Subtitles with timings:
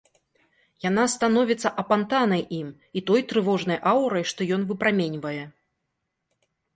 [0.89, 2.67] Яна становіцца апантанай ім
[2.99, 5.43] і той трывожнай аўрай, што ён выпраменьвае.